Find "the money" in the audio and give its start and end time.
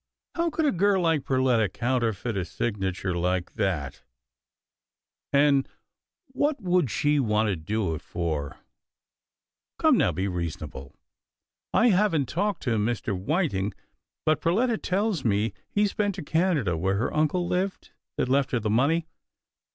18.59-19.05